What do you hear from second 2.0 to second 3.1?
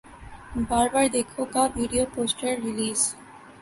poster release